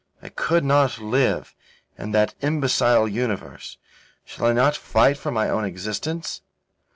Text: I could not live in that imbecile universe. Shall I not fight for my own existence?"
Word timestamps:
I 0.19 0.29
could 0.29 0.63
not 0.63 0.97
live 0.97 1.53
in 1.95 2.09
that 2.09 2.33
imbecile 2.41 3.07
universe. 3.07 3.77
Shall 4.25 4.47
I 4.47 4.53
not 4.53 4.75
fight 4.75 5.15
for 5.15 5.29
my 5.29 5.47
own 5.47 5.63
existence?" 5.63 6.41